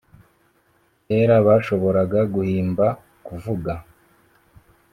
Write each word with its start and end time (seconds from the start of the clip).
kera 1.05 1.37
bashoboraga 1.47 2.19
guhimba, 2.33 2.85
kuvuga 3.25 3.73